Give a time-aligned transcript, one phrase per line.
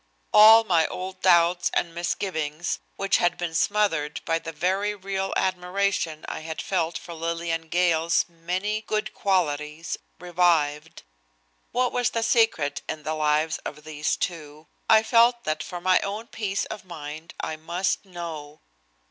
[0.33, 6.25] All my old doubts and misgivings which had been smothered by the very real admiration
[6.27, 11.03] I had felt for Lillian Gale's many good qualities revived.
[11.71, 14.65] What was the secret in the lives of these two?
[14.89, 18.61] I felt that for my own peace of mind I must know.